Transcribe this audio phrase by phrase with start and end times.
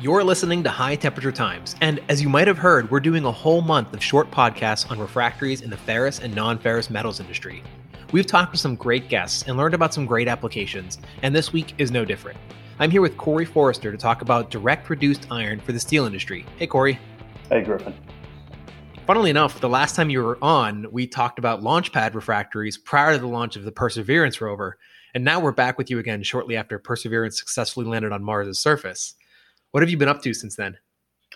[0.00, 3.32] You're listening to High Temperature Times, and as you might have heard, we're doing a
[3.32, 7.64] whole month of short podcasts on refractories in the ferrous and non ferrous metals industry.
[8.12, 11.74] We've talked with some great guests and learned about some great applications, and this week
[11.78, 12.38] is no different.
[12.78, 16.46] I'm here with Corey Forrester to talk about direct reduced iron for the steel industry.
[16.58, 17.00] Hey, Corey.
[17.48, 17.92] Hey, Griffin.
[19.04, 23.18] Funnily enough, the last time you were on, we talked about launchpad refractories prior to
[23.18, 24.78] the launch of the Perseverance rover,
[25.12, 29.16] and now we're back with you again shortly after Perseverance successfully landed on Mars' surface.
[29.72, 30.78] What have you been up to since then?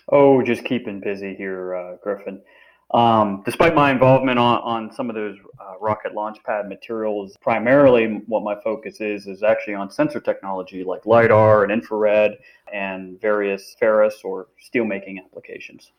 [0.09, 2.41] Oh, just keeping busy here, uh, Griffin.
[2.93, 8.21] Um, despite my involvement on, on some of those uh, rocket launch pad materials, primarily
[8.27, 12.37] what my focus is is actually on sensor technology like LIDAR and infrared
[12.71, 15.91] and various ferrous or steelmaking applications.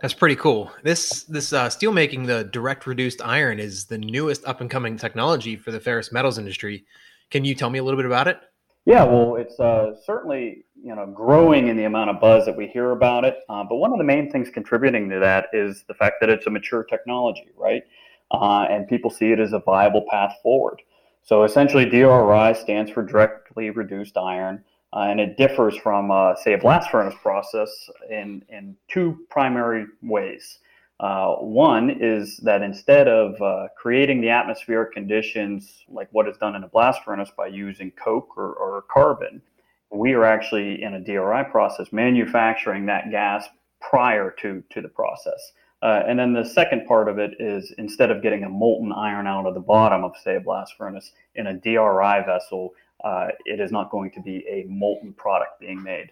[0.00, 0.70] That's pretty cool.
[0.82, 5.56] This this uh, steelmaking, the direct reduced iron, is the newest up and coming technology
[5.56, 6.84] for the ferrous metals industry.
[7.30, 8.38] Can you tell me a little bit about it?
[8.86, 12.68] Yeah, well, it's uh, certainly you know growing in the amount of buzz that we
[12.68, 13.38] hear about it.
[13.48, 16.46] Uh, but one of the main things contributing to that is the fact that it's
[16.46, 17.82] a mature technology, right?
[18.30, 20.80] Uh, and people see it as a viable path forward.
[21.22, 26.52] So essentially, DRI stands for directly reduced iron, uh, and it differs from, uh, say,
[26.52, 30.60] a blast furnace process in in two primary ways.
[30.98, 36.56] Uh, one is that instead of uh, creating the atmospheric conditions like what is done
[36.56, 39.42] in a blast furnace by using coke or, or carbon,
[39.90, 43.46] we are actually in a DRI process manufacturing that gas
[43.80, 45.52] prior to, to the process.
[45.82, 49.26] Uh, and then the second part of it is instead of getting a molten iron
[49.26, 52.72] out of the bottom of, say, a blast furnace in a DRI vessel,
[53.04, 56.10] uh, it is not going to be a molten product being made.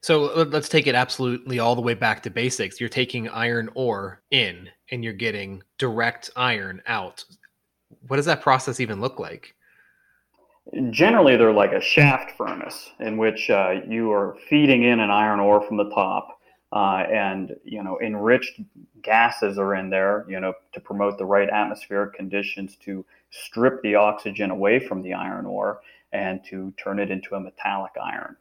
[0.00, 2.80] So let's take it absolutely all the way back to basics.
[2.80, 7.24] You're taking iron ore in and you're getting direct iron out.
[8.06, 9.54] What does that process even look like?
[10.90, 15.40] Generally, they're like a shaft furnace in which uh, you are feeding in an iron
[15.40, 16.40] ore from the top,
[16.72, 18.60] uh, and you know enriched
[19.02, 23.94] gases are in there, you know, to promote the right atmospheric conditions to strip the
[23.94, 25.80] oxygen away from the iron ore
[26.12, 28.36] and to turn it into a metallic iron.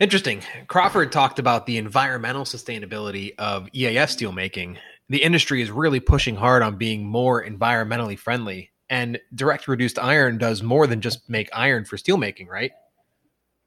[0.00, 0.42] Interesting.
[0.66, 4.76] Crawford talked about the environmental sustainability of EAF steelmaking.
[5.08, 10.38] The industry is really pushing hard on being more environmentally friendly, and direct reduced iron
[10.38, 12.72] does more than just make iron for steelmaking, right?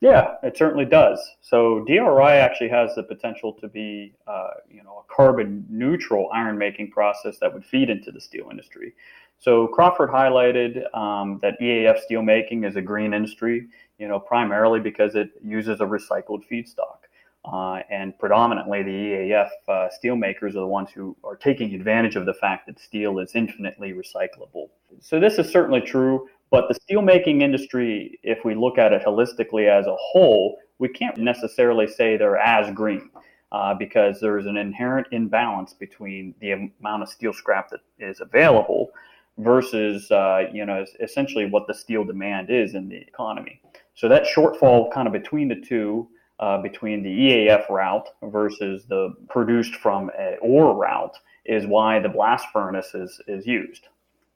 [0.02, 1.20] Yeah, it certainly does.
[1.42, 6.58] So DRI actually has the potential to be, uh, you know, a carbon neutral iron
[6.58, 8.96] making process that would feed into the steel industry.
[9.38, 13.68] So Crawford highlighted um, that EAF steelmaking is a green industry
[14.02, 16.98] you know, primarily because it uses a recycled feedstock.
[17.46, 22.16] Uh, and predominantly the EAF uh, steel makers are the ones who are taking advantage
[22.16, 24.70] of the fact that steel is infinitely recyclable.
[25.00, 29.70] So this is certainly true, but the steelmaking industry, if we look at it holistically
[29.70, 33.10] as a whole, we can't necessarily say they're as green.
[33.52, 38.92] Uh, because there's an inherent imbalance between the amount of steel scrap that is available
[39.38, 43.60] versus, uh, you know, essentially what the steel demand is in the economy.
[43.96, 46.08] So that shortfall kind of between the two,
[46.40, 52.10] uh, between the EAF route versus the produced from an ore route, is why the
[52.10, 53.88] blast furnace is, is used.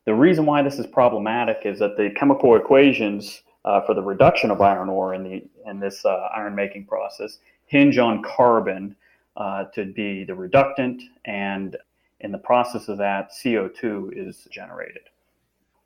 [0.05, 4.51] The reason why this is problematic is that the chemical equations uh, for the reduction
[4.51, 8.95] of iron ore in, the, in this uh, iron making process hinge on carbon
[9.38, 11.75] uh, to be the reductant, and
[12.21, 15.01] in the process of that, CO2 is generated.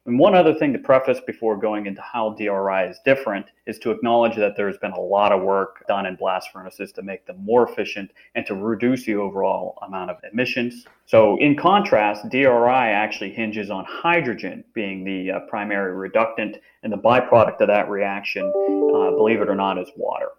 [0.10, 3.92] And one other thing to preface before going into how DRI is different is to
[3.92, 7.46] acknowledge that there's been a lot of work done in blast furnaces to make them
[7.46, 10.88] more efficient and to reduce the overall amount of emissions.
[11.06, 16.98] So, in contrast, DRI actually hinges on hydrogen being the uh, primary reductant, and the
[16.98, 20.30] byproduct of that reaction, uh, believe it or not, is water.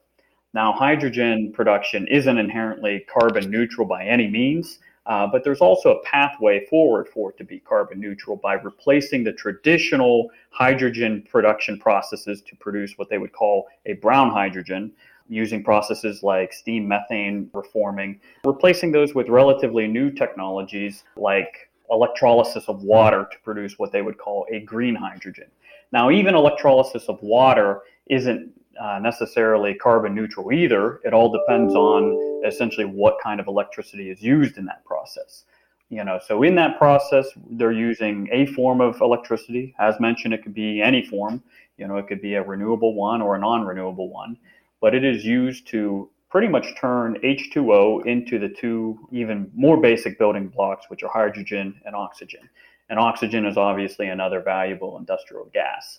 [0.52, 4.81] Now, hydrogen production isn't inherently carbon neutral by any means.
[5.06, 9.25] Uh, but there's also a pathway forward for it to be carbon neutral by replacing
[9.25, 14.93] the traditional hydrogen production processes to produce what they would call a brown hydrogen
[15.29, 22.82] using processes like steam methane reforming, replacing those with relatively new technologies like electrolysis of
[22.82, 25.46] water to produce what they would call a green hydrogen.
[25.93, 31.00] Now, even electrolysis of water isn't uh, necessarily carbon neutral either.
[31.05, 35.44] It all depends on essentially what kind of electricity is used in that process.
[35.91, 39.75] You know, so in that process, they're using a form of electricity.
[39.79, 41.43] As mentioned, it could be any form.
[41.77, 44.37] You know, it could be a renewable one or a non-renewable one,
[44.81, 50.17] but it is used to pretty much turn H2O into the two even more basic
[50.17, 52.49] building blocks, which are hydrogen and oxygen.
[52.88, 55.99] And oxygen is obviously another valuable industrial gas.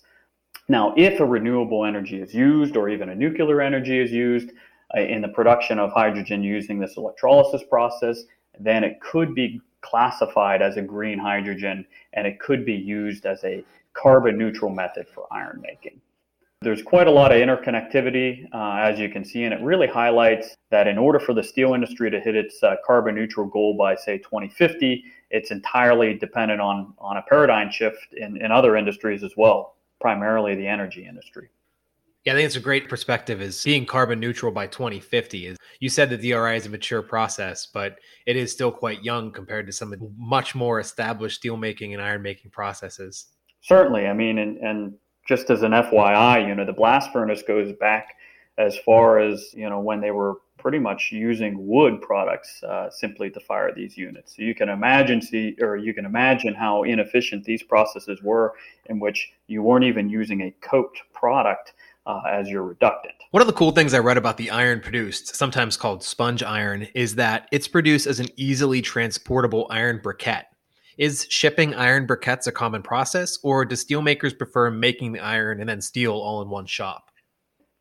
[0.71, 4.51] Now, if a renewable energy is used or even a nuclear energy is used
[4.95, 8.23] uh, in the production of hydrogen using this electrolysis process,
[8.57, 13.43] then it could be classified as a green hydrogen and it could be used as
[13.43, 15.99] a carbon neutral method for iron making.
[16.61, 20.55] There's quite a lot of interconnectivity, uh, as you can see, and it really highlights
[20.69, 23.95] that in order for the steel industry to hit its uh, carbon neutral goal by,
[23.95, 29.33] say, 2050, it's entirely dependent on, on a paradigm shift in, in other industries as
[29.35, 31.49] well, primarily the energy industry.
[32.25, 35.89] Yeah, I think it's a great perspective is being carbon neutral by 2050 is you
[35.89, 39.73] said the DRI is a mature process, but it is still quite young compared to
[39.73, 43.27] some of the much more established steelmaking and iron making processes.
[43.61, 44.05] Certainly.
[44.07, 44.93] I mean, and, and
[45.27, 48.15] just as an FYI, you know, the blast furnace goes back
[48.67, 53.29] as far as, you know, when they were pretty much using wood products uh, simply
[53.31, 54.35] to fire these units.
[54.35, 58.53] So you can imagine see or you can imagine how inefficient these processes were
[58.85, 61.73] in which you weren't even using a coke product
[62.05, 63.15] uh, as your reductant.
[63.31, 66.87] One of the cool things I read about the iron produced, sometimes called sponge iron,
[66.93, 70.45] is that it's produced as an easily transportable iron briquette.
[70.97, 75.69] Is shipping iron briquettes a common process, or do steelmakers prefer making the iron and
[75.69, 77.10] then steel all in one shop?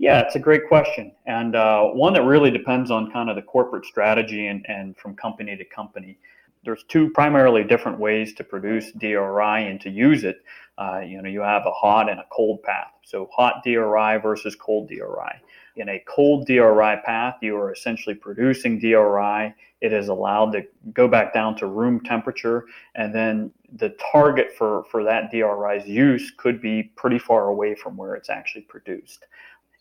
[0.01, 3.43] Yeah, it's a great question, and uh, one that really depends on kind of the
[3.43, 6.17] corporate strategy and, and from company to company.
[6.65, 10.43] There's two primarily different ways to produce DRI and to use it.
[10.79, 12.93] Uh, you know, you have a hot and a cold path.
[13.03, 15.39] So hot DRI versus cold DRI.
[15.77, 20.63] In a cold DRI path, you are essentially producing DRI it is allowed to
[20.93, 26.31] go back down to room temperature, and then the target for, for that DRI's use
[26.37, 29.27] could be pretty far away from where it's actually produced.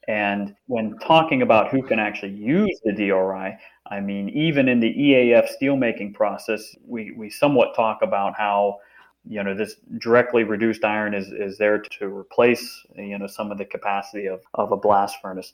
[0.09, 3.55] And when talking about who can actually use the DRI,
[3.91, 8.79] I mean, even in the EAF steelmaking process, we, we somewhat talk about how
[9.27, 13.59] you know this directly reduced iron is, is there to replace you know some of
[13.59, 15.53] the capacity of, of a blast furnace.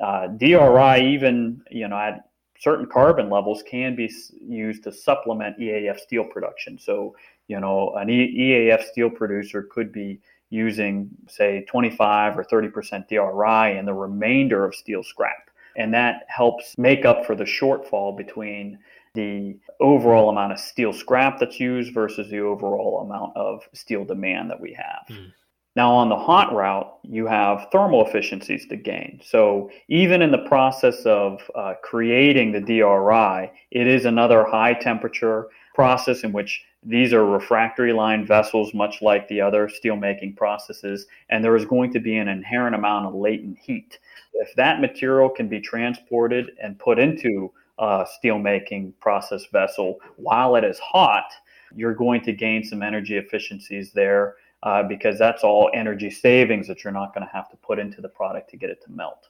[0.00, 2.28] Uh, DRI even you know at
[2.60, 6.78] certain carbon levels can be used to supplement EAF steel production.
[6.78, 7.16] So,
[7.48, 10.20] you know, an EAF steel producer could be
[10.50, 15.50] using, say, 25 or 30% DRI and the remainder of steel scrap.
[15.76, 18.78] And that helps make up for the shortfall between
[19.14, 24.50] the overall amount of steel scrap that's used versus the overall amount of steel demand
[24.50, 25.06] that we have.
[25.10, 25.32] Mm.
[25.74, 29.20] Now, on the hot route, you have thermal efficiencies to gain.
[29.22, 35.48] So, even in the process of uh, creating the DRI, it is another high temperature
[35.74, 41.44] process in which these are refractory line vessels, much like the other steelmaking processes, and
[41.44, 43.98] there is going to be an inherent amount of latent heat.
[44.34, 50.62] If that material can be transported and put into a steelmaking process vessel while it
[50.62, 51.32] is hot,
[51.74, 56.84] you're going to gain some energy efficiencies there uh, because that's all energy savings that
[56.84, 59.28] you're not going to have to put into the product to get it to melt.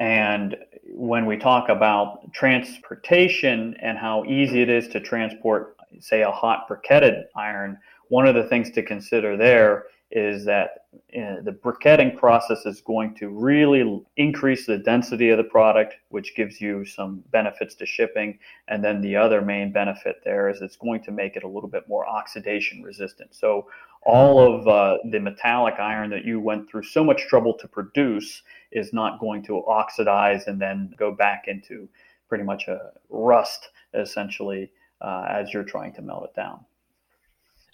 [0.00, 0.56] And
[0.92, 6.68] when we talk about transportation and how easy it is to transport, say, a hot
[6.68, 12.64] briquetted iron, one of the things to consider there is that uh, the briquetting process
[12.64, 17.74] is going to really increase the density of the product, which gives you some benefits
[17.74, 18.38] to shipping.
[18.68, 21.68] And then the other main benefit there is it's going to make it a little
[21.68, 23.34] bit more oxidation resistant.
[23.34, 23.66] So
[24.02, 28.42] all of uh, the metallic iron that you went through so much trouble to produce
[28.72, 31.86] is not going to oxidize and then go back into
[32.28, 36.60] pretty much a rust essentially uh, as you're trying to melt it down.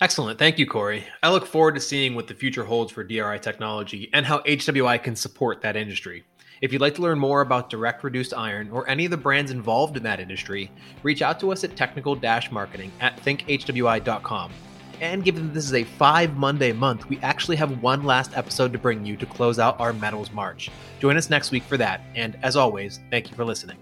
[0.01, 0.39] Excellent.
[0.39, 1.05] Thank you, Corey.
[1.23, 5.03] I look forward to seeing what the future holds for DRI technology and how HWI
[5.03, 6.25] can support that industry.
[6.61, 9.51] If you'd like to learn more about direct reduced iron or any of the brands
[9.51, 10.71] involved in that industry,
[11.03, 12.19] reach out to us at technical
[12.51, 14.53] marketing at thinkhwi.com.
[15.01, 18.73] And given that this is a five Monday month, we actually have one last episode
[18.73, 20.71] to bring you to close out our Metals March.
[21.01, 22.01] Join us next week for that.
[22.15, 23.77] And as always, thank you for listening.